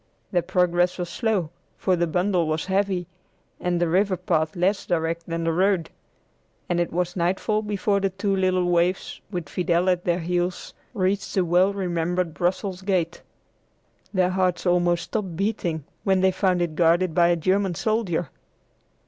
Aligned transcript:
Their 0.31 0.41
progress 0.41 0.97
was 0.97 1.09
slow, 1.09 1.51
for 1.77 1.95
the 1.95 2.07
bundle 2.07 2.47
was 2.47 2.65
heavy, 2.65 3.05
and 3.59 3.79
the 3.79 3.87
river 3.87 4.17
path 4.17 4.55
less 4.55 4.87
direct 4.87 5.27
than 5.27 5.43
the 5.43 5.53
road, 5.53 5.91
and 6.67 6.79
it 6.79 6.91
was 6.91 7.15
nightfall 7.15 7.61
before 7.61 7.99
the 7.99 8.09
two 8.09 8.35
little 8.35 8.65
waifs, 8.65 9.21
with 9.29 9.47
Fidel 9.47 9.89
at 9.91 10.03
their 10.03 10.17
heels, 10.21 10.73
reached 10.95 11.35
the 11.35 11.45
well 11.45 11.71
remembered 11.71 12.33
Brussels 12.33 12.81
gate. 12.81 13.21
Their 14.11 14.31
hearts 14.31 14.65
almost 14.65 15.03
stopped 15.03 15.35
beating 15.35 15.83
when 16.03 16.21
they 16.21 16.31
found 16.31 16.63
it 16.63 16.73
guarded 16.73 17.13
by 17.13 17.27
a 17.27 17.35
German 17.35 17.75
soldier. 17.75 18.31